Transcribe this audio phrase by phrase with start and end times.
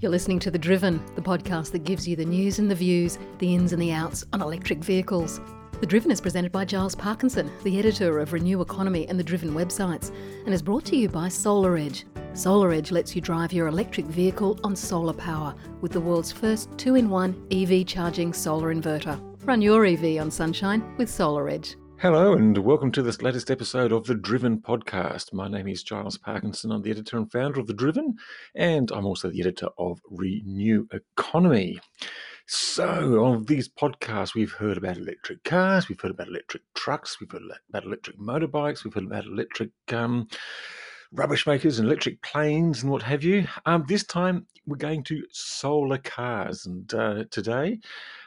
[0.00, 3.18] You're listening to The Driven, the podcast that gives you the news and the views,
[3.40, 5.40] the ins and the outs on electric vehicles.
[5.80, 9.54] The Driven is presented by Giles Parkinson, the editor of Renew Economy and the Driven
[9.54, 10.14] websites,
[10.44, 12.04] and is brought to you by SolarEdge.
[12.34, 16.94] SolarEdge lets you drive your electric vehicle on solar power with the world's first two
[16.94, 19.20] in one EV charging solar inverter.
[19.46, 21.74] Run your EV on sunshine with SolarEdge.
[22.00, 25.32] Hello, and welcome to this latest episode of the Driven podcast.
[25.32, 26.70] My name is Giles Parkinson.
[26.70, 28.14] I'm the editor and founder of The Driven,
[28.54, 31.80] and I'm also the editor of Renew Economy.
[32.46, 37.32] So, on these podcasts, we've heard about electric cars, we've heard about electric trucks, we've
[37.32, 40.28] heard about electric motorbikes, we've heard about electric um,
[41.12, 43.46] rubbish makers and electric planes and what have you.
[43.66, 47.80] Um, this time, we're going to solar cars, and uh, today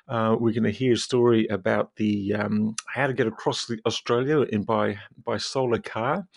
[0.08, 4.42] uh, we're going to hear a story about the um, how to get across Australia
[4.42, 6.28] in by by solar car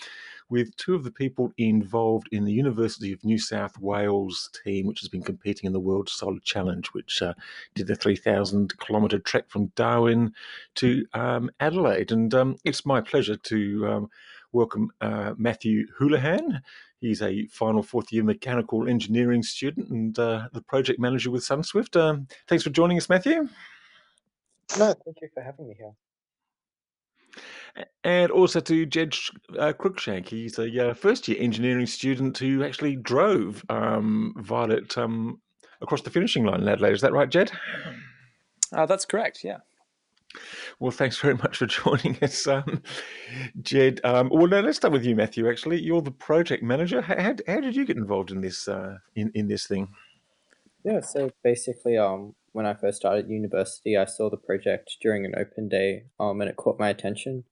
[0.51, 5.01] with two of the people involved in the University of New South Wales team, which
[5.01, 7.33] has been competing in the World Solar Challenge, which uh,
[7.75, 10.33] did the 3,000 kilometre trek from Darwin
[10.77, 12.13] to um, Adelaide.
[12.13, 14.11] And um, it's my pleasure to um,
[14.55, 16.61] welcome uh, Matthew Holohan.
[17.01, 22.01] He's a final fourth year mechanical engineering student and uh, the project manager with SunSwift.
[22.01, 23.49] Um, thanks for joining us, Matthew.
[24.79, 25.93] No, thank you for having me here.
[28.05, 29.15] And also to Jed
[29.59, 30.29] uh, Cruickshank.
[30.29, 35.41] He's a uh, first year engineering student who actually drove um, Violet um,
[35.81, 36.93] across the finishing line in Adelaide.
[36.93, 37.51] Is that right, Jed?
[38.73, 39.59] Uh, that's correct, yeah.
[40.79, 42.83] Well, thanks very much for joining us, um,
[43.61, 44.01] Jed.
[44.05, 45.49] Um, well, now let's start with you, Matthew.
[45.49, 47.01] Actually, you're the project manager.
[47.01, 49.89] How, how, how did you get involved in this uh, in in this thing?
[50.85, 55.35] Yeah, so basically, um, when I first started university, I saw the project during an
[55.37, 57.45] open day, um, and it caught my attention.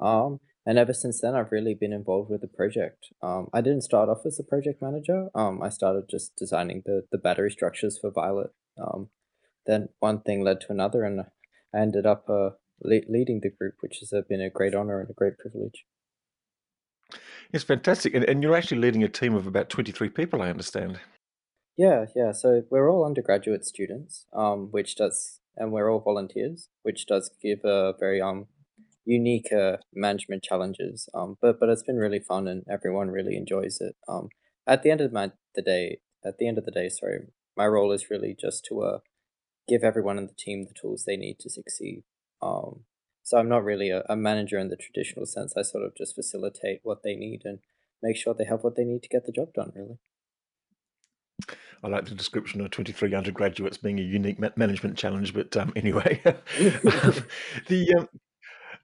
[0.00, 3.08] Um, and ever since then, I've really been involved with the project.
[3.22, 5.28] Um, I didn't start off as a project manager.
[5.34, 8.52] Um, I started just designing the the battery structures for Violet.
[8.78, 9.08] Um,
[9.66, 11.26] then one thing led to another, and
[11.74, 12.50] ended up uh,
[12.82, 15.84] le- leading the group, which has uh, been a great honor and a great privilege.
[17.52, 18.14] It's fantastic.
[18.14, 21.00] And, and you're actually leading a team of about 23 people, I understand.
[21.76, 22.32] Yeah, yeah.
[22.32, 27.60] So we're all undergraduate students, um, which does, and we're all volunteers, which does give
[27.64, 28.46] a very um
[29.04, 31.08] unique uh, management challenges.
[31.14, 33.96] Um, but but it's been really fun, and everyone really enjoys it.
[34.06, 34.28] Um,
[34.66, 37.66] at the end of my the day, at the end of the day, sorry, my
[37.66, 38.98] role is really just to uh
[39.68, 42.04] give everyone in the team the tools they need to succeed.
[42.40, 42.84] Um,
[43.22, 45.54] so I'm not really a, a manager in the traditional sense.
[45.56, 47.60] I sort of just facilitate what they need and
[48.02, 49.72] make sure they have what they need to get the job done.
[49.74, 49.98] Really.
[51.84, 56.20] I like the description of 23 undergraduates being a unique management challenge, but um, anyway,
[56.24, 58.08] the um,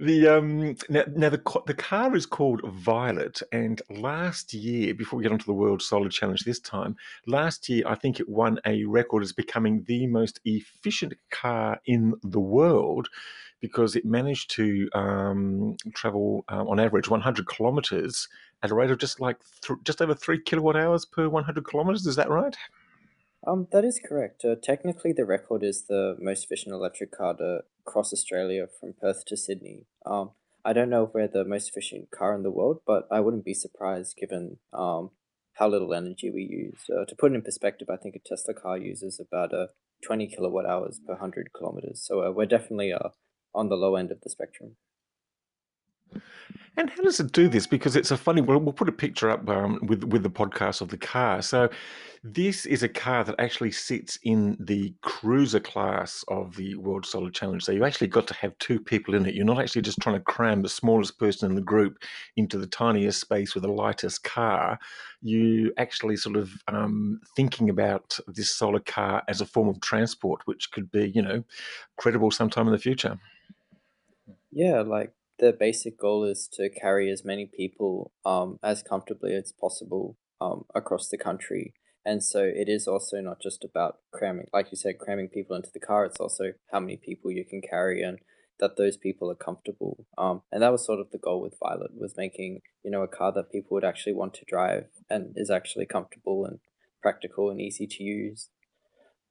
[0.01, 5.25] the um, now, now, the the car is called Violet, and last year, before we
[5.25, 8.85] get onto the World Solar Challenge this time, last year I think it won a
[8.85, 13.09] record as becoming the most efficient car in the world
[13.61, 18.29] because it managed to um, travel uh, on average 100 kilometers
[18.63, 22.07] at a rate of just like th- just over three kilowatt hours per 100 kilometers.
[22.07, 22.57] Is that right?
[23.49, 24.45] Um, that is correct.
[24.45, 29.25] Uh, technically, the record is the most efficient electric car to cross Australia from Perth
[29.27, 29.87] to Sydney.
[30.05, 30.33] Um,
[30.67, 33.47] I don't know if we're the most efficient car in the world, but I wouldn't
[33.47, 35.13] be surprised given um,
[35.55, 36.81] how little energy we use.
[36.91, 39.69] Uh, to put it in perspective, I think a Tesla car uses about uh,
[40.05, 42.05] 20 kilowatt hours per 100 kilometers.
[42.05, 43.09] So uh, we're definitely uh,
[43.55, 44.77] on the low end of the spectrum.
[46.77, 47.67] And how does it do this?
[47.67, 48.41] Because it's a funny.
[48.41, 51.43] Well, we'll put a picture up um, with with the podcast of the car.
[51.43, 51.69] So,
[52.23, 57.31] this is a car that actually sits in the cruiser class of the World Solar
[57.31, 57.63] Challenge.
[57.63, 59.35] So you actually got to have two people in it.
[59.35, 61.99] You're not actually just trying to cram the smallest person in the group
[62.37, 64.79] into the tiniest space with the lightest car.
[65.23, 70.43] You actually sort of um, thinking about this solar car as a form of transport,
[70.47, 71.45] which could be, you know,
[71.97, 73.19] credible sometime in the future.
[74.51, 79.53] Yeah, like the basic goal is to carry as many people um, as comfortably as
[79.53, 81.75] possible um, across the country.
[82.05, 85.71] And so it is also not just about cramming, like you said, cramming people into
[85.73, 86.07] the car.
[86.07, 88.19] It's also how many people you can carry and
[88.61, 90.07] that those people are comfortable.
[90.17, 93.09] Um, and that was sort of the goal with Violet was making you know a
[93.09, 96.59] car that people would actually want to drive and is actually comfortable and
[97.01, 98.49] practical and easy to use.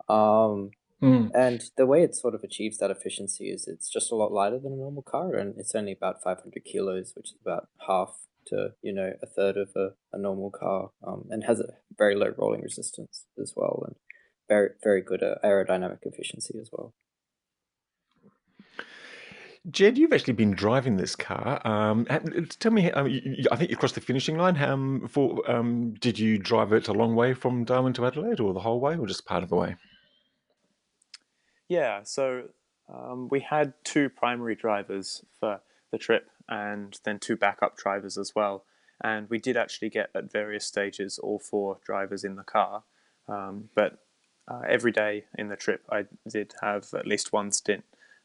[0.07, 0.71] Um,
[1.01, 1.29] Mm.
[1.35, 4.57] And the way it sort of achieves that efficiency is it's just a lot lighter
[4.57, 8.15] than a normal car, and it's only about 500 kilos, which is about half
[8.47, 12.15] to you know a third of a, a normal car, um, and has a very
[12.15, 13.95] low rolling resistance as well, and
[14.49, 16.95] very very good uh, aerodynamic efficiency as well.
[19.69, 21.61] Jed, you've actually been driving this car.
[21.67, 22.07] Um,
[22.59, 23.05] tell me, um,
[23.51, 24.57] I think you crossed the finishing line.
[24.63, 28.53] Um, for um, did you drive it a long way from Darwin to Adelaide, or
[28.53, 29.75] the whole way, or just part of the way?
[31.67, 32.49] Yeah, so
[32.93, 35.61] um, we had two primary drivers for
[35.91, 38.63] the trip, and then two backup drivers as well.
[39.01, 42.83] And we did actually get at various stages all four drivers in the car.
[43.27, 43.99] Um, but
[44.47, 47.83] uh, every day in the trip, I did have at least one stint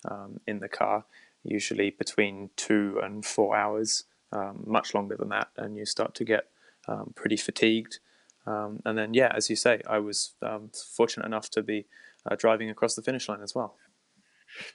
[0.08, 1.04] um, in the car,
[1.42, 6.24] usually between two and four hours, um, much longer than that, and you start to
[6.24, 6.46] get
[6.88, 7.98] um, pretty fatigued.
[8.46, 11.86] Um, and then, yeah, as you say, I was um, fortunate enough to be
[12.28, 13.76] uh, driving across the finish line as well.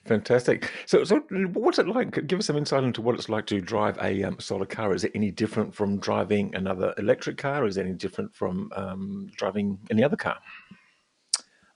[0.06, 0.72] Fantastic.
[0.86, 1.20] So, so
[1.52, 2.26] what's it like?
[2.26, 4.92] Give us some insight into what it's like to drive a um, solar car.
[4.92, 7.64] Is it any different from driving another electric car?
[7.66, 10.38] Is it any different from um, driving any other car?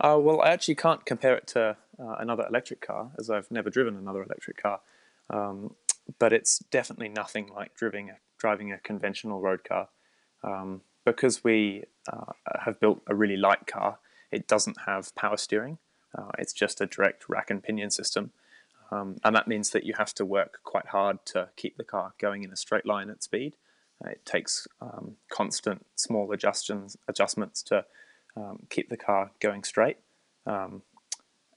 [0.00, 3.70] Uh, well, I actually can't compare it to uh, another electric car, as I've never
[3.70, 4.80] driven another electric car.
[5.30, 5.76] Um,
[6.18, 9.88] but it's definitely nothing like driving a, driving a conventional road car.
[10.42, 12.32] Um, because we uh,
[12.64, 13.98] have built a really light car,
[14.30, 15.78] it doesn't have power steering.
[16.16, 18.32] Uh, it's just a direct rack and pinion system.
[18.90, 22.12] Um, and that means that you have to work quite hard to keep the car
[22.18, 23.56] going in a straight line at speed.
[24.04, 27.84] Uh, it takes um, constant small adjustments, adjustments to
[28.36, 29.98] um, keep the car going straight.
[30.46, 30.82] Um,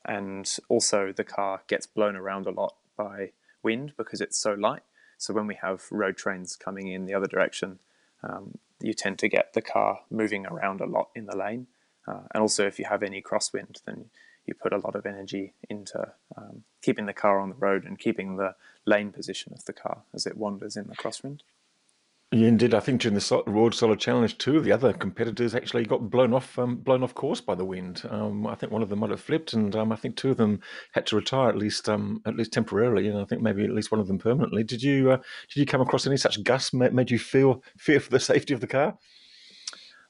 [0.05, 3.31] and also, the car gets blown around a lot by
[3.63, 4.83] wind because it's so light.
[5.17, 7.79] So, when we have road trains coming in the other direction,
[8.23, 11.67] um, you tend to get the car moving around a lot in the lane.
[12.07, 14.05] Uh, and also, if you have any crosswind, then
[14.45, 17.97] you put a lot of energy into um, keeping the car on the road and
[17.97, 18.55] keeping the
[18.85, 21.39] lane position of the car as it wanders in the crosswind.
[22.31, 22.73] Indeed.
[22.73, 26.33] I think during the World Solar Challenge, two of the other competitors actually got blown
[26.33, 28.01] off, um, blown off course by the wind.
[28.09, 30.37] Um, I think one of them might have flipped, and um, I think two of
[30.37, 30.59] them
[30.93, 33.91] had to retire at least, um, at least temporarily, and I think maybe at least
[33.91, 34.63] one of them permanently.
[34.63, 37.99] Did you, uh, did you come across any such gusts that made you feel fear
[37.99, 38.97] for the safety of the car?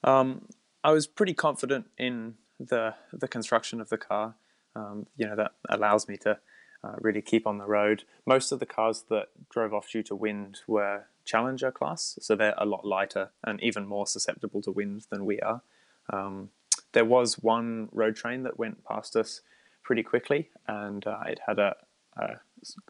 [0.03, 0.47] Um,
[0.83, 4.35] I was pretty confident in the the construction of the car.
[4.75, 6.39] Um, you know that allows me to
[6.83, 8.03] uh, really keep on the road.
[8.25, 12.54] Most of the cars that drove off due to wind were Challenger class, so they're
[12.57, 15.62] a lot lighter and even more susceptible to wind than we are.
[16.10, 16.50] Um,
[16.94, 19.42] there was one road train that went past us
[19.83, 21.75] pretty quickly, and uh, it had a,
[22.18, 22.36] a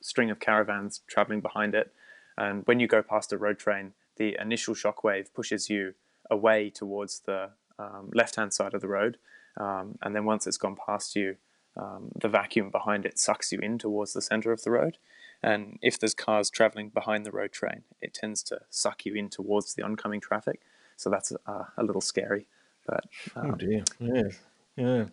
[0.02, 1.94] string of caravans traveling behind it.
[2.38, 5.94] And when you go past a road train, the initial shockwave pushes you
[6.30, 7.50] away towards the
[7.80, 9.18] um, left hand side of the road,
[9.58, 11.38] um, and then once it's gone past you,
[11.78, 14.98] um, the vacuum behind it sucks you in towards the center of the road.
[15.44, 19.30] And if there's cars traveling behind the road train, it tends to suck you in
[19.30, 20.62] towards the oncoming traffic.
[20.98, 22.48] So that's uh, a little scary.
[22.88, 23.06] But
[23.36, 24.40] oh, um, oh dear, yes.
[24.78, 25.06] Yeah.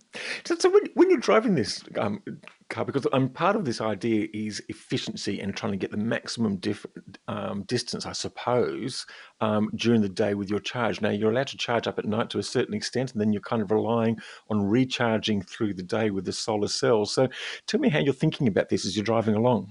[0.44, 2.20] So, so when, when you're driving this um,
[2.69, 6.56] car, because um, part of this idea is efficiency and trying to get the maximum
[6.56, 6.84] diff,
[7.28, 9.06] um, distance, I suppose,
[9.40, 11.00] um, during the day with your charge.
[11.00, 13.40] Now, you're allowed to charge up at night to a certain extent, and then you're
[13.40, 14.19] kind of relying
[14.50, 17.14] on recharging through the day with the solar cells.
[17.14, 17.28] So,
[17.69, 19.69] tell me how you're thinking about this as you're driving along.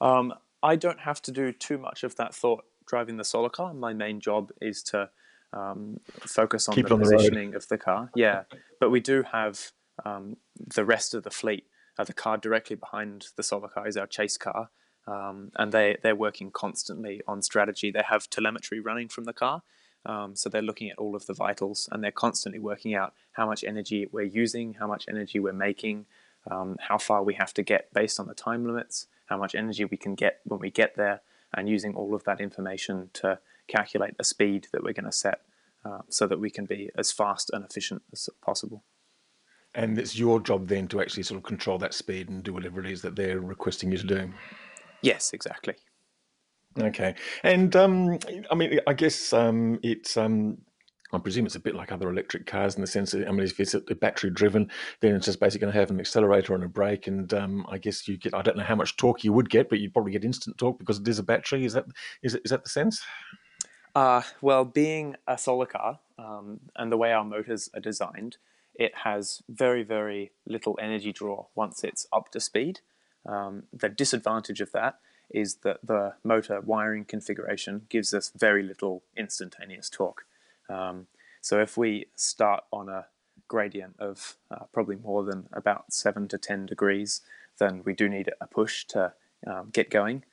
[0.00, 3.74] Um, I don't have to do too much of that thought driving the solar car.
[3.74, 5.10] My main job is to
[5.52, 8.10] um, focus on Keep the on positioning the of the car.
[8.14, 8.44] Yeah,
[8.80, 9.72] but we do have
[10.04, 11.66] um, the rest of the fleet.
[11.98, 14.68] Uh, the car directly behind the solar car is our chase car,
[15.06, 17.90] um, and they they're working constantly on strategy.
[17.90, 19.62] They have telemetry running from the car,
[20.04, 23.46] um, so they're looking at all of the vitals, and they're constantly working out how
[23.46, 26.06] much energy we're using, how much energy we're making,
[26.50, 29.84] um, how far we have to get based on the time limits, how much energy
[29.84, 31.20] we can get when we get there,
[31.54, 33.38] and using all of that information to
[33.68, 35.40] calculate a speed that we're going to set
[35.84, 38.84] uh, so that we can be as fast and efficient as possible.
[39.74, 42.80] And it's your job then to actually sort of control that speed and do whatever
[42.80, 44.32] it is that they're requesting you to do.
[45.02, 45.74] Yes, exactly.
[46.78, 48.18] Okay, and um,
[48.50, 50.16] I mean, I guess um, it's.
[50.16, 50.58] Um,
[51.12, 53.42] I presume it's a bit like other electric cars in the sense that I mean,
[53.42, 54.70] if it's battery driven,
[55.00, 57.78] then it's just basically going to have an accelerator and a brake, and um, I
[57.78, 58.34] guess you get.
[58.34, 60.78] I don't know how much torque you would get, but you'd probably get instant torque
[60.78, 61.64] because it is a battery.
[61.64, 61.86] Is that
[62.22, 63.02] is, is that the sense?
[63.94, 68.36] Uh, well, being a solar car um, and the way our motors are designed,
[68.74, 72.80] it has very, very little energy draw once it's up to speed.
[73.24, 74.98] Um, the disadvantage of that
[75.30, 80.26] is that the motor wiring configuration gives us very little instantaneous torque.
[80.68, 81.06] Um,
[81.40, 83.06] so if we start on a
[83.48, 87.20] gradient of uh, probably more than about 7 to 10 degrees,
[87.58, 89.12] then we do need a push to
[89.46, 90.24] um, get going.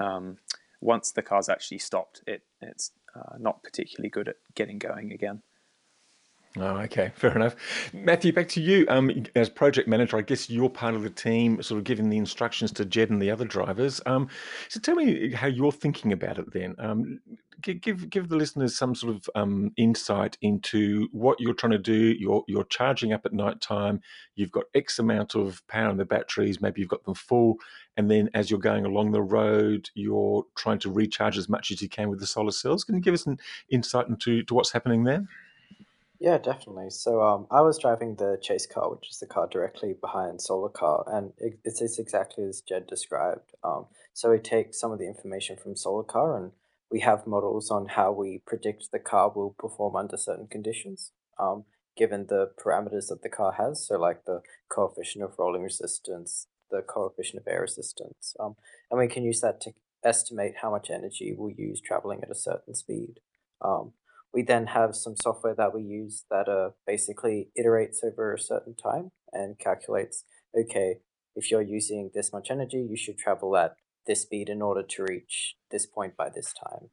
[0.00, 0.38] Um,
[0.80, 5.42] once the car's actually stopped, it, it's uh, not particularly good at getting going again.
[6.58, 7.56] Oh, okay, fair enough.
[7.92, 8.86] Matthew, back to you.
[8.88, 12.18] Um, as project manager, I guess you're part of the team, sort of giving the
[12.18, 14.00] instructions to Jed and the other drivers.
[14.06, 14.28] Um,
[14.68, 16.52] so tell me how you're thinking about it.
[16.52, 17.20] Then, um,
[17.62, 22.14] give give the listeners some sort of um, insight into what you're trying to do.
[22.18, 24.02] You're you're charging up at night time.
[24.34, 26.60] You've got X amount of power in the batteries.
[26.60, 27.56] Maybe you've got them full,
[27.96, 31.80] and then as you're going along the road, you're trying to recharge as much as
[31.80, 32.84] you can with the solar cells.
[32.84, 33.38] Can you give us an
[33.70, 35.26] insight into to what's happening there?
[36.22, 36.90] Yeah, definitely.
[36.90, 40.68] So um, I was driving the chase car, which is the car directly behind Solar
[40.68, 43.50] Car, and it, it's, exactly as Jed described.
[43.64, 46.52] Um, so we take some of the information from Solar Car, and
[46.92, 51.10] we have models on how we predict the car will perform under certain conditions,
[51.40, 51.64] um,
[51.96, 53.84] given the parameters that the car has.
[53.84, 58.54] So like the coefficient of rolling resistance, the coefficient of air resistance, um,
[58.92, 59.72] and we can use that to
[60.04, 63.18] estimate how much energy we'll use traveling at a certain speed.
[63.60, 63.94] Um,
[64.32, 68.74] we then have some software that we use that uh, basically iterates over a certain
[68.74, 70.24] time and calculates,
[70.58, 70.96] okay,
[71.34, 73.74] if you're using this much energy, you should travel at
[74.06, 76.90] this speed in order to reach this point by this time.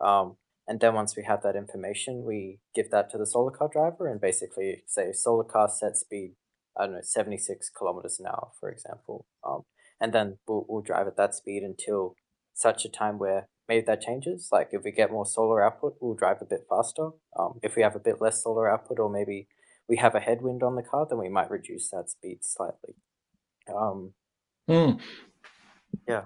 [0.00, 0.36] Um,
[0.68, 4.06] and then once we have that information, we give that to the solar car driver
[4.06, 6.34] and basically say solar car set speed,
[6.78, 9.26] I don't know, 76 kilometers an hour, for example.
[9.44, 9.62] Um,
[10.00, 12.14] and then we'll, we'll drive at that speed until
[12.54, 14.48] such a time where maybe that changes.
[14.52, 17.10] Like if we get more solar output, we'll drive a bit faster.
[17.38, 19.48] Um, if we have a bit less solar output, or maybe
[19.88, 22.94] we have a headwind on the car, then we might reduce that speed slightly.
[23.68, 24.12] Um,
[24.68, 25.00] mm.
[26.08, 26.22] Yeah.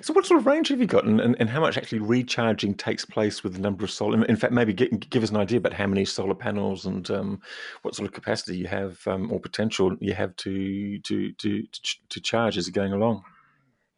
[0.00, 3.04] So, what sort of range have you got, and, and, how much actually recharging takes
[3.04, 4.24] place with the number of solar?
[4.24, 7.40] In fact, maybe get, give us an idea about how many solar panels and um,
[7.82, 11.64] what sort of capacity you have um, or potential you have to to to
[12.08, 13.22] to charge as you're going along.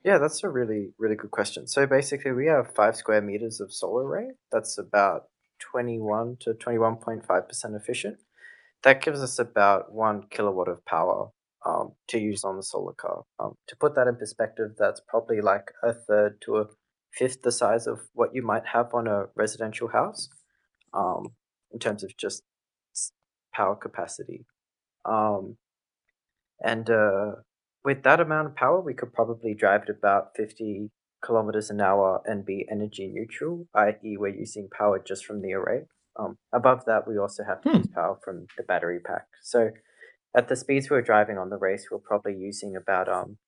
[0.05, 1.69] Yeah, that's a really, really good question.
[1.69, 4.31] So basically, we have five square meters of solar array.
[4.51, 5.29] That's about
[5.61, 8.17] 21 to 21.5% efficient.
[8.83, 11.31] That gives us about one kilowatt of power
[11.65, 13.23] um, to use on the solar car.
[13.39, 16.65] Um, to put that in perspective, that's probably like a third to a
[17.13, 20.29] fifth the size of what you might have on a residential house
[20.95, 21.29] um,
[21.73, 22.43] in terms of just
[23.55, 24.47] power capacity.
[25.05, 25.57] Um,
[26.61, 27.33] and uh,
[27.85, 30.91] with that amount of power, we could probably drive at about 50
[31.25, 35.83] kilometers an hour and be energy neutral, i.e., we're using power just from the array.
[36.19, 37.77] Um, above that, we also have to hmm.
[37.79, 39.27] use power from the battery pack.
[39.43, 39.71] So
[40.37, 43.39] at the speeds we're driving on the race, we're probably using about um,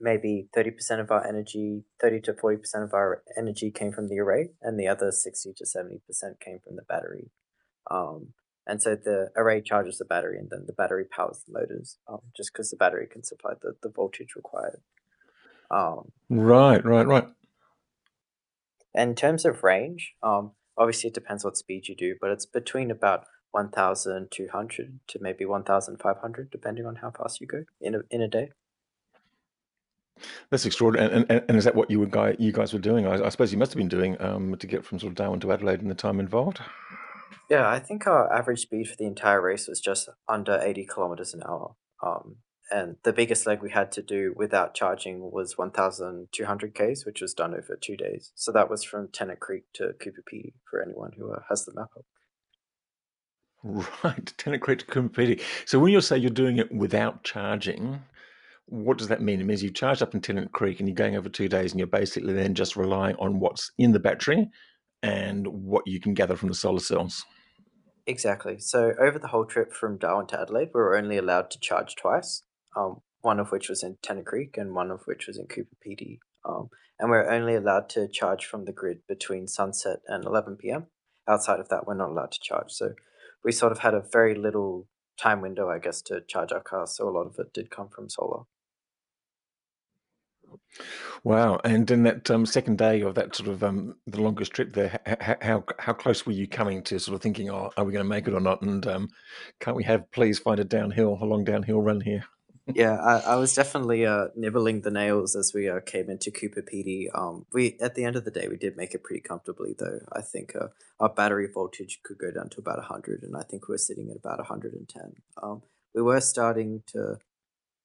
[0.00, 4.50] maybe 30% of our energy, 30 to 40% of our energy came from the array,
[4.60, 6.00] and the other 60 to 70%
[6.40, 7.30] came from the battery.
[7.90, 8.34] Um,
[8.66, 12.20] and so the array charges the battery and then the battery powers the motors um,
[12.36, 14.80] just because the battery can supply the, the voltage required
[15.70, 17.26] um, right right right
[18.94, 22.90] in terms of range um, obviously it depends what speed you do but it's between
[22.90, 28.28] about 1200 to maybe 1500 depending on how fast you go in a, in a
[28.28, 28.50] day
[30.50, 31.12] that's extraordinary.
[31.12, 33.06] And, and, and, is that what you were guy you guys were doing?
[33.06, 35.40] I, I suppose you must have been doing um, to get from sort of Darwin
[35.40, 36.60] to Adelaide in the time involved.
[37.50, 41.34] Yeah, I think our average speed for the entire race was just under 80 kilometers
[41.34, 41.74] an hour.
[42.02, 42.36] Um,
[42.70, 47.34] and the biggest leg we had to do without charging was 1,200 Ks, which was
[47.34, 48.32] done over two days.
[48.34, 51.74] So that was from Tennant Creek to Coober Pedy for anyone who uh, has the
[51.74, 52.04] map up.
[54.02, 55.40] Right, Tennant Creek to Coober Pedy.
[55.66, 58.02] So when you say you're doing it without charging,
[58.66, 59.40] what does that mean?
[59.40, 61.78] It means you've charged up in Tennant Creek and you're going over two days and
[61.78, 64.48] you're basically then just relying on what's in the battery
[65.02, 67.24] and what you can gather from the solar cells.
[68.06, 68.58] Exactly.
[68.58, 71.94] So over the whole trip from Darwin to Adelaide, we were only allowed to charge
[71.96, 72.42] twice.
[72.76, 75.76] Um, one of which was in Tennant Creek and one of which was in Coober
[75.84, 76.18] Pedy.
[76.44, 76.68] Um,
[76.98, 80.86] and we're only allowed to charge from the grid between sunset and 11 p.m.
[81.28, 82.72] Outside of that, we're not allowed to charge.
[82.72, 82.94] So
[83.44, 84.88] we sort of had a very little
[85.20, 86.96] time window, I guess, to charge our cars.
[86.96, 88.42] So a lot of it did come from solar.
[91.24, 91.60] Wow!
[91.64, 95.00] And in that um, second day of that sort of um, the longest trip there,
[95.20, 98.04] how, how how close were you coming to sort of thinking, "Oh, are we going
[98.04, 99.08] to make it or not?" And um,
[99.60, 102.24] can't we have please find a downhill, a long downhill run here?
[102.74, 106.62] yeah, I, I was definitely uh, nibbling the nails as we uh, came into Coober
[106.62, 107.06] Pedy.
[107.12, 109.98] Um, we at the end of the day, we did make it pretty comfortably, though.
[110.12, 110.68] I think uh,
[111.00, 114.10] our battery voltage could go down to about hundred, and I think we are sitting
[114.10, 115.14] at about hundred and ten.
[115.42, 115.62] Um,
[115.94, 117.16] we were starting to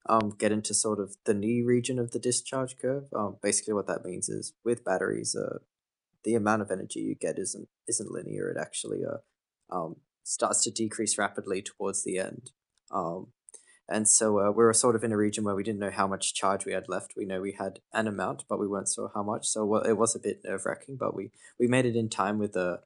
[0.10, 3.06] um, get into sort of the knee region of the discharge curve.
[3.16, 5.60] Um, basically, what that means is with batteries, uh,
[6.24, 8.50] the amount of energy you get isn't isn't linear.
[8.50, 12.52] It actually uh, um, starts to decrease rapidly towards the end.
[12.92, 13.28] Um,
[13.90, 16.08] and so uh, we were sort of in a region where we didn't know how
[16.08, 17.14] much charge we had left.
[17.16, 19.48] We know we had an amount, but we weren't sure how much.
[19.48, 22.38] So well, it was a bit nerve wracking, but we, we made it in time
[22.38, 22.82] with a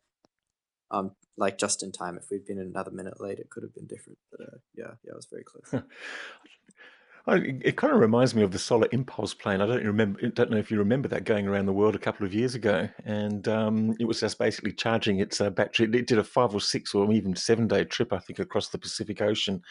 [0.92, 2.18] um, like just in time.
[2.18, 4.20] If we'd been another minute late, it could have been different.
[4.30, 5.74] But uh, yeah, yeah, it was very close.
[7.28, 9.62] it kind of reminds me of the Solar Impulse plane.
[9.62, 10.28] I don't remember.
[10.30, 12.90] Don't know if you remember that going around the world a couple of years ago,
[13.06, 15.86] and um, it was just basically charging its uh, battery.
[15.86, 18.80] It did a five or six or even seven day trip, I think, across the
[18.80, 19.62] Pacific Ocean,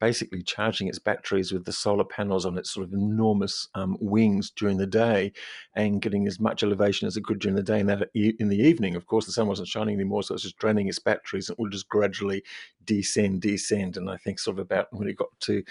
[0.00, 4.50] basically charging its batteries with the solar panels on its sort of enormous um, wings
[4.50, 5.32] during the day,
[5.74, 7.80] and getting as much elevation as it could during the day.
[7.80, 10.42] And that in the evening, of course, the sun wasn't shining anymore, so it was
[10.42, 12.42] just draining its batteries, and it would just gradually
[12.84, 13.96] descend, descend.
[13.96, 15.62] And I think sort of about when it got to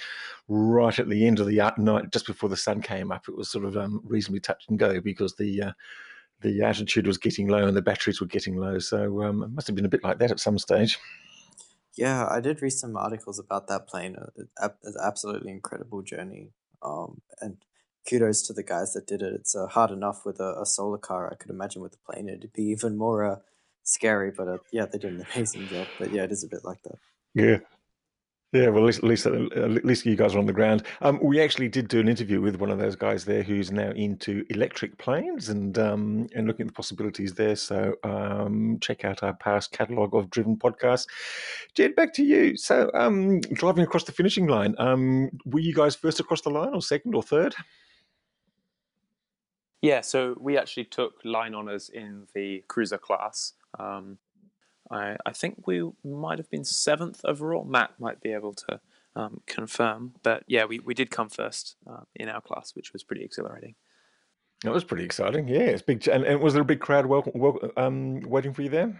[0.47, 3.49] right at the end of the night, just before the sun came up, it was
[3.49, 5.71] sort of um, reasonably touch and go because the uh,
[6.41, 8.79] the altitude was getting low and the batteries were getting low.
[8.79, 10.99] So um, it must have been a bit like that at some stage.
[11.95, 14.15] Yeah, I did read some articles about that plane.
[14.35, 16.51] It's an absolutely incredible journey.
[16.83, 17.57] Um, and
[18.07, 19.33] kudos to the guys that did it.
[19.33, 21.31] It's uh, hard enough with a, a, solar car.
[21.31, 23.39] I could imagine with a plane, it'd be even more uh,
[23.83, 24.31] scary.
[24.31, 25.87] But uh, yeah, they did an amazing job.
[25.97, 26.99] But yeah, it is a bit like that.
[27.33, 27.57] Yeah,
[28.53, 30.83] yeah, well, at least, at least, you guys are on the ground.
[31.01, 33.91] Um, we actually did do an interview with one of those guys there who's now
[33.91, 37.57] into electric planes and um, and looking at the possibilities there.
[37.57, 41.07] So um, check out our past catalogue of driven podcasts.
[41.75, 42.55] Jed, back to you.
[42.55, 46.73] So um, driving across the finishing line, um, were you guys first across the line,
[46.73, 47.53] or second, or third?
[49.81, 53.53] Yeah, so we actually took line honours in the cruiser class.
[53.77, 54.17] Um,
[54.91, 57.65] I, I think we might have been seventh overall.
[57.65, 58.79] Matt might be able to
[59.15, 63.03] um, confirm, but yeah, we, we did come first uh, in our class, which was
[63.03, 63.75] pretty exhilarating.
[64.63, 65.47] That was pretty exciting.
[65.47, 66.07] Yeah, it's big.
[66.07, 68.99] And, and was there a big crowd welcome, welcome, um, waiting for you there?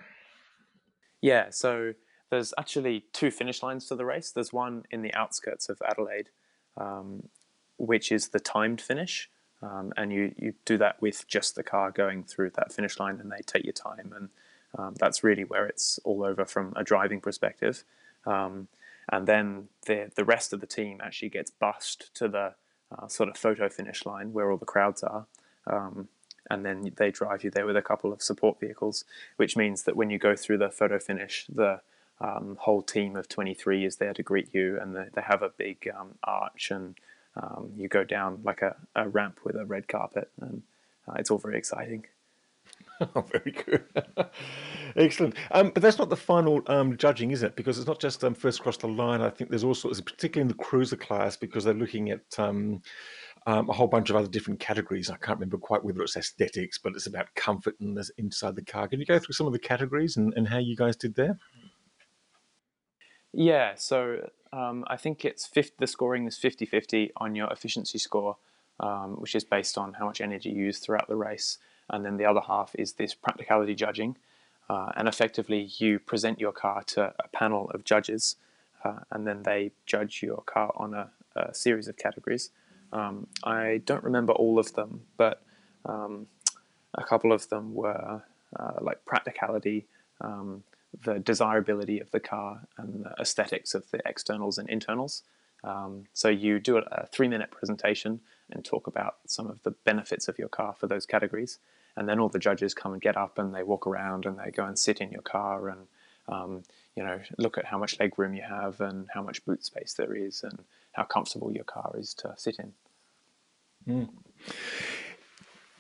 [1.21, 1.93] Yeah, so
[2.29, 4.31] there's actually two finish lines to the race.
[4.31, 6.29] There's one in the outskirts of Adelaide,
[6.75, 7.29] um,
[7.77, 9.29] which is the timed finish.
[9.63, 13.19] Um, and you, you do that with just the car going through that finish line,
[13.19, 14.29] and they take your time and
[14.77, 17.83] um, that's really where it's all over from a driving perspective.
[18.25, 18.67] Um,
[19.09, 22.53] and then the the rest of the team actually gets bussed to the
[22.91, 25.25] uh, sort of photo finish line where all the crowds are.
[25.65, 26.09] Um,
[26.49, 29.03] and then they drive you there with a couple of support vehicles,
[29.35, 31.81] which means that when you go through the photo finish, the
[32.21, 35.49] um, whole team of 23 is there to greet you, and they, they have a
[35.49, 36.95] big um, arch, and
[37.35, 40.63] um, you go down like a, a, ramp with a red carpet, and
[41.07, 42.05] uh, it's all very exciting.
[43.15, 43.85] Oh, very good.
[44.95, 45.35] Excellent.
[45.51, 47.55] Um, but that's not the final um, judging, is it?
[47.55, 49.21] Because it's not just um, first across the line.
[49.21, 52.81] I think there's also, particularly in the cruiser class, because they're looking at um,
[53.45, 55.09] um, a whole bunch of other different categories.
[55.09, 58.87] I can't remember quite whether it's aesthetics, but it's about comfort and inside the car.
[58.87, 61.37] Can you go through some of the categories and, and how you guys did there?
[63.31, 67.99] Yeah, so um, I think it's 50, the scoring is 50 50 on your efficiency
[67.99, 68.37] score,
[69.17, 72.25] which is based on how much energy you use throughout the race and then the
[72.25, 74.17] other half is this practicality judging.
[74.69, 78.35] Uh, and effectively, you present your car to a panel of judges,
[78.83, 82.49] uh, and then they judge your car on a, a series of categories.
[82.91, 85.41] Um, I don't remember all of them, but
[85.85, 86.27] um,
[86.93, 88.23] a couple of them were
[88.59, 89.85] uh, like practicality,
[90.21, 90.63] um,
[91.03, 95.23] the desirability of the car, and the aesthetics of the externals and internals.
[95.63, 98.19] Um, so you do a three minute presentation
[98.51, 101.59] and talk about some of the benefits of your car for those categories
[101.97, 104.51] and then all the judges come and get up and they walk around and they
[104.51, 105.87] go and sit in your car and
[106.29, 106.63] um,
[106.95, 109.93] you know look at how much leg room you have and how much boot space
[109.93, 110.59] there is and
[110.93, 112.73] how comfortable your car is to sit in.
[113.87, 114.09] Mm.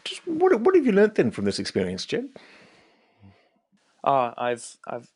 [0.03, 2.29] Just what what have you learned then from this experience, Jed?
[4.03, 5.11] Uh, I've I've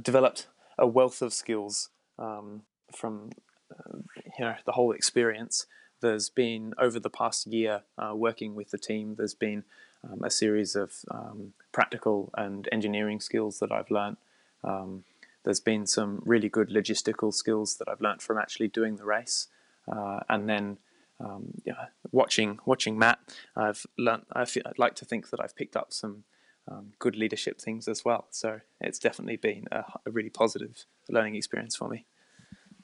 [0.00, 0.46] developed
[0.78, 2.62] a wealth of skills um,
[2.94, 3.30] from
[3.70, 3.98] uh,
[4.38, 5.66] you know the whole experience
[6.02, 9.14] there's been over the past year uh, working with the team.
[9.16, 9.64] There's been
[10.04, 14.18] um, a series of um, practical and engineering skills that I've learnt.
[14.62, 15.04] Um,
[15.44, 19.48] there's been some really good logistical skills that I've learnt from actually doing the race,
[19.90, 20.78] uh, and then
[21.18, 23.18] um, yeah, watching watching Matt,
[23.56, 24.26] I've learnt.
[24.32, 26.24] I feel, I'd like to think that I've picked up some
[26.68, 28.26] um, good leadership things as well.
[28.30, 32.06] So it's definitely been a, a really positive learning experience for me.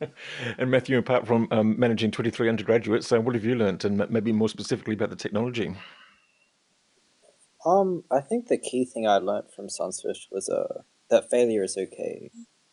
[0.59, 4.49] and Matthew, apart from um, managing 23 undergraduates, what have you learnt, and maybe more
[4.49, 5.75] specifically about the technology?
[7.65, 11.77] Um, I think the key thing I learned from SunSwift was uh, that failure is
[11.77, 12.31] okay.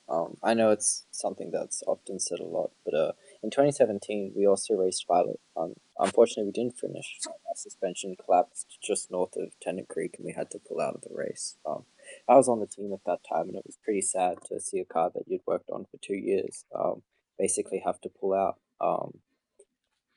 [0.08, 3.12] Um, I know it's something that's often said a lot, but uh,
[3.42, 5.40] in 2017 we also raced Violet.
[5.58, 7.20] Um, unfortunately, we didn't finish.
[7.28, 11.02] Our suspension collapsed just north of Tennant Creek, and we had to pull out of
[11.02, 11.58] the race.
[11.66, 11.86] Um,
[12.30, 14.80] I was on the team at that time, and it was pretty sad to see
[14.80, 17.02] a car that you'd worked on for two years um,
[17.38, 18.60] basically have to pull out.
[18.80, 19.20] Um,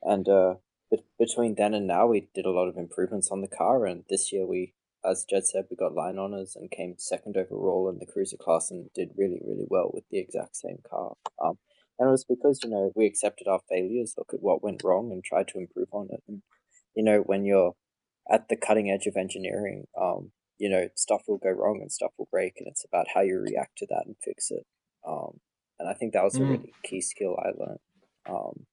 [0.03, 0.55] and uh,
[0.91, 4.05] but between then and now, we did a lot of improvements on the car, and
[4.09, 7.99] this year we as Jed said, we got line honors and came second overall in
[7.99, 11.15] the cruiser class and did really, really well with the exact same car.
[11.43, 11.59] Um,
[11.99, 15.11] and it was because you know we accepted our failures, look at what went wrong,
[15.11, 16.23] and tried to improve on it.
[16.29, 16.43] And
[16.95, 17.75] you know when you're
[18.31, 22.13] at the cutting edge of engineering, um, you know stuff will go wrong and stuff
[22.19, 24.65] will break, and it's about how you react to that and fix it.
[25.07, 25.41] Um,
[25.79, 26.51] and I think that was a mm.
[26.51, 27.79] really key skill I learned.
[28.27, 28.67] Um,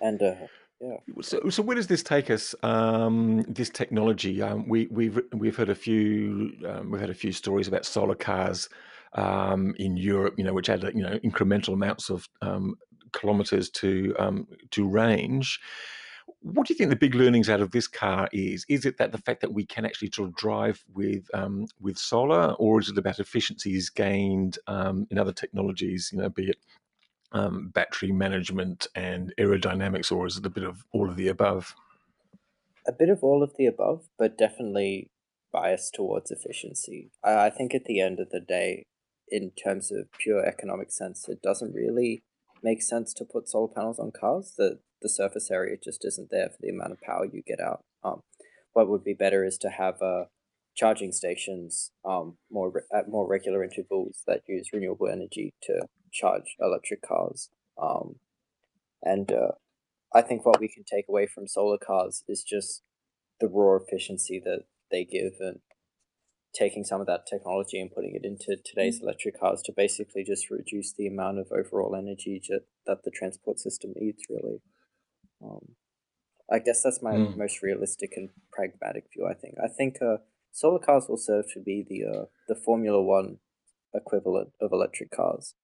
[0.00, 0.34] and uh,
[0.80, 0.96] yeah.
[1.22, 2.54] So, so where does this take us?
[2.62, 4.40] Um, this technology.
[4.42, 8.14] Um, we, we've we've heard a few um, we've had a few stories about solar
[8.14, 8.68] cars
[9.14, 10.34] um, in Europe.
[10.38, 12.76] You know, which add you know incremental amounts of um,
[13.12, 15.58] kilometers to um, to range.
[16.40, 18.64] What do you think the big learnings out of this car is?
[18.68, 21.28] Is it that the fact that we can actually drive with
[21.80, 26.10] with solar, or is it about efficiencies gained in other technologies?
[26.12, 26.56] You know, be it
[27.32, 31.74] um, battery management and aerodynamics, or is it a bit of all of the above?
[32.86, 35.10] A bit of all of the above, but definitely
[35.52, 37.10] biased towards efficiency.
[37.22, 38.84] I, I think at the end of the day,
[39.28, 42.22] in terms of pure economic sense, it doesn't really
[42.62, 44.54] make sense to put solar panels on cars.
[44.56, 47.84] The the surface area just isn't there for the amount of power you get out.
[48.02, 48.22] Um,
[48.72, 50.26] what would be better is to have a
[50.76, 57.02] charging stations um, more at more regular intervals that use renewable energy to charge electric
[57.02, 57.50] cars.
[57.80, 58.16] Um,
[59.02, 59.52] and uh,
[60.14, 62.82] I think what we can take away from solar cars is just
[63.40, 65.60] the raw efficiency that they give and
[66.54, 69.08] taking some of that technology and putting it into today's mm-hmm.
[69.08, 72.40] electric cars to basically just reduce the amount of overall energy
[72.86, 74.60] that the transport system needs really
[75.42, 75.74] um,
[76.50, 77.36] i guess that's my mm.
[77.36, 80.16] most realistic and pragmatic view i think i think uh,
[80.52, 83.38] solar cars will serve to be the uh, the formula one
[83.94, 85.54] equivalent of electric cars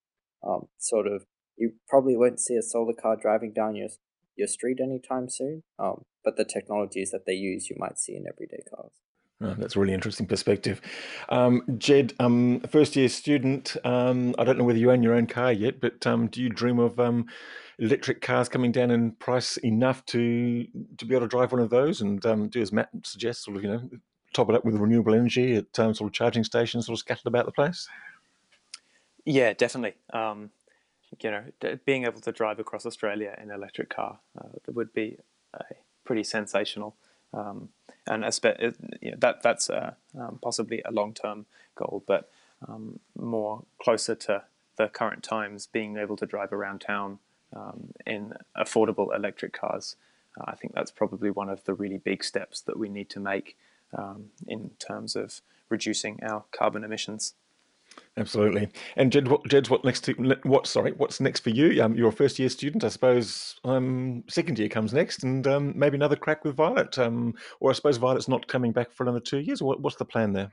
[0.47, 3.89] um, sort of you probably won't see a solar car driving down your
[4.37, 5.63] your street anytime soon.
[5.79, 8.93] Um, but the technologies that they use, you might see in everyday cars.
[9.45, 10.81] Oh, that's a really interesting perspective.
[11.29, 15.27] Um, Jed, um, first year student, um, I don't know whether you own your own
[15.27, 17.27] car yet, but um, do you dream of um,
[17.79, 21.69] electric cars coming down in price enough to to be able to drive one of
[21.69, 23.91] those and um, do as Matt suggests, sort of, you know,
[24.33, 27.45] top it up with renewable energy at sort of charging stations sort of scattered about
[27.45, 27.87] the place?
[29.27, 29.99] Yeah, definitely.
[31.21, 31.45] You know,
[31.85, 35.19] being able to drive across Australia in an electric car uh, would be
[35.53, 35.63] uh,
[36.05, 36.97] pretty sensational,
[38.07, 38.25] and
[39.01, 42.31] you know, that that's uh, um, possibly a long term goal, but
[42.67, 44.45] um, more closer to
[44.77, 47.19] the current times, being able to drive around town
[47.55, 49.97] um, in affordable electric cars.
[50.39, 53.21] Uh, I think that's probably one of the really big steps that we need to
[53.21, 53.57] make
[53.97, 57.35] um, in terms of reducing our carbon emissions.
[58.17, 58.69] Absolutely.
[58.97, 60.05] And Jed, what, Jed's what next?
[60.05, 60.13] To,
[60.45, 61.83] what sorry, what's next for you?
[61.83, 63.59] Um, you're a first year student, I suppose.
[63.65, 66.97] Um, second year comes next, and um, maybe another crack with Violet.
[66.99, 69.63] Um, or I suppose Violet's not coming back for another two years.
[69.63, 70.53] What, what's the plan there?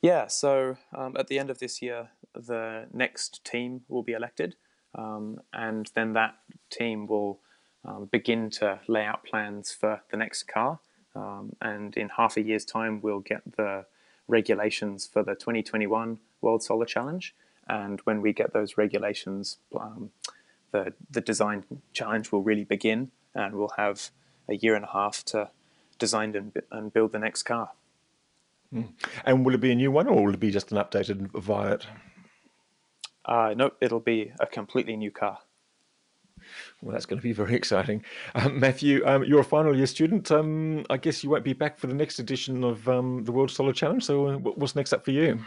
[0.00, 0.26] Yeah.
[0.26, 4.56] So um, at the end of this year, the next team will be elected,
[4.94, 6.36] um, and then that
[6.70, 7.40] team will
[7.84, 10.80] um, begin to lay out plans for the next car.
[11.14, 13.84] Um, and in half a year's time, we'll get the
[14.28, 17.34] regulations for the 2021 World Solar Challenge.
[17.68, 20.10] And when we get those regulations, um,
[20.72, 24.10] the, the design challenge will really begin, and we'll have
[24.48, 25.50] a year and a half to
[25.98, 27.70] design and, and build the next car.
[28.72, 28.88] Mm.
[29.24, 31.86] And will it be a new one, or will it be just an updated Violet?
[33.24, 35.38] Uh, no, it'll be a completely new car.
[36.82, 38.04] Well, that's going to be very exciting.
[38.34, 40.30] Um, Matthew, um, you're a final year student.
[40.30, 43.50] Um, I guess you won't be back for the next edition of um, the World
[43.50, 44.02] Solar Challenge.
[44.02, 45.40] So, uh, what's next up for you?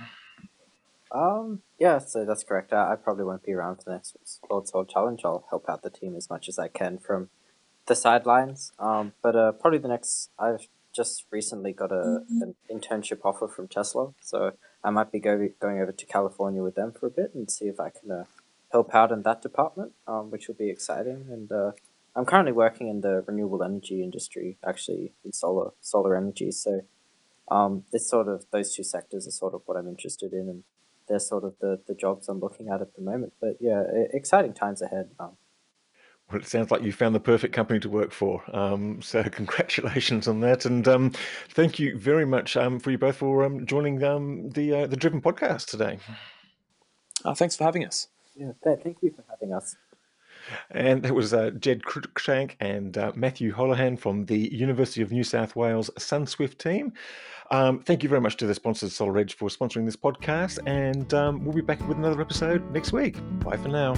[1.12, 2.74] Um, yeah, so that's correct.
[2.74, 4.18] I, I probably won't be around for the next
[4.50, 5.22] World Solar Challenge.
[5.24, 7.30] I'll help out the team as much as I can from
[7.88, 8.72] the sidelines.
[8.80, 12.42] Um, but uh, probably the next, I've just recently got a mm-hmm.
[12.42, 16.76] an internship offer from Tesla, so I might be go, going over to California with
[16.76, 18.24] them for a bit and see if I can uh,
[18.72, 21.28] help out in that department, um, which will be exciting.
[21.30, 21.72] And uh,
[22.16, 26.52] I'm currently working in the renewable energy industry, actually in solar solar energy.
[26.52, 26.82] So
[27.50, 30.64] um, it's sort of those two sectors are sort of what I'm interested in, and
[31.08, 33.34] they're sort of the the jobs I'm looking at at the moment.
[33.40, 35.12] But yeah, exciting times ahead.
[35.20, 35.38] Um,
[36.30, 38.44] well, it sounds like you found the perfect company to work for.
[38.54, 41.12] Um, so, congratulations on that, and um,
[41.50, 44.98] thank you very much um, for you both for um, joining um, the uh, the
[44.98, 46.00] Driven podcast today.
[47.24, 48.08] Uh, thanks for having us.
[48.38, 49.76] Yeah, thank you for having us.
[50.72, 55.24] And that was uh, Jed Cruickshank and uh, Matthew Holohan from the University of New
[55.24, 56.94] South Wales SunSwift team.
[57.50, 61.14] Um, thank you very much to the sponsors Solar Edge, for sponsoring this podcast, and
[61.14, 63.18] um, we'll be back with another episode next week.
[63.40, 63.94] Bye for now.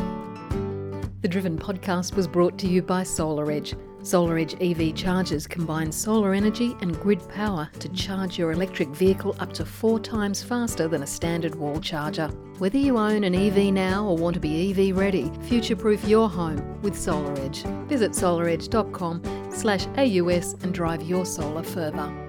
[1.22, 6.76] The Driven podcast was brought to you by SolarEdge SolarEdge EV chargers combine solar energy
[6.82, 11.08] and grid power to charge your electric vehicle up to four times faster than a
[11.08, 12.28] standard wall charger.
[12.60, 16.82] Whether you own an EV now or want to be EV ready, future-proof your home
[16.82, 17.88] with SolarEdge.
[17.88, 22.29] Visit solaredge.com slash AUS and drive your solar further.